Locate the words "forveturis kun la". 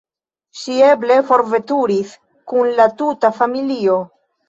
1.27-2.91